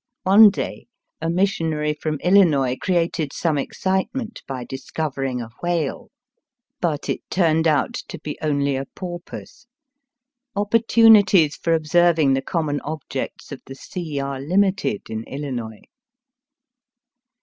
One 0.23 0.49
day 0.49 0.87
a 1.21 1.29
missionary 1.29 1.93
from 1.93 2.15
Illinois 2.21 2.75
created 2.75 3.31
some 3.31 3.59
excitement 3.59 4.41
by 4.47 4.63
discovering 4.65 5.39
a 5.43 5.49
whale; 5.61 6.09
but 6.79 7.07
it 7.07 7.19
turned 7.29 7.67
out 7.67 7.93
to 8.07 8.17
be 8.17 8.35
only 8.41 8.75
a 8.75 8.85
porpoise. 8.95 9.67
Oppor 10.55 10.83
tunities 10.87 11.53
for 11.53 11.75
observing 11.75 12.33
the 12.33 12.41
common 12.41 12.79
objects 12.81 13.51
of 13.51 13.61
the 13.67 13.75
sea 13.75 14.19
are 14.19 14.41
limited 14.41 15.01
in 15.07 15.23
Illinois. 15.25 15.81